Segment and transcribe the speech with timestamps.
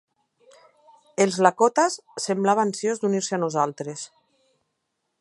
[1.25, 1.99] Els Lakotas"...
[2.25, 4.07] semblava ansiós d'unir-se a nosaltres".